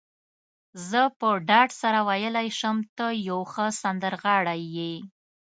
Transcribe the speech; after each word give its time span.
زه 0.89 1.01
په 1.19 1.29
ډاډ 1.47 1.69
سره 1.81 1.99
ویلای 2.09 2.49
شم، 2.59 2.77
ته 2.97 3.05
یو 3.29 3.39
ښه 3.51 3.65
سندرغاړی 3.81 4.61
يې. 4.77 4.93